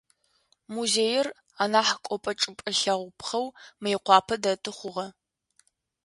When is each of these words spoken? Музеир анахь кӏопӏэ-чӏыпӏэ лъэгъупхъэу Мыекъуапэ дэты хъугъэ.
Музеир 0.73 1.27
анахь 1.63 1.93
кӏопӏэ-чӏыпӏэ 2.05 2.71
лъэгъупхъэу 2.79 3.47
Мыекъуапэ 3.81 4.35
дэты 4.41 4.71
хъугъэ. 4.77 5.07